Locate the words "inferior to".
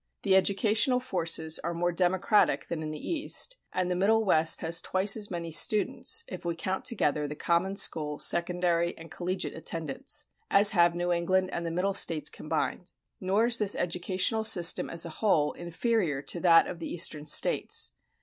15.53-16.39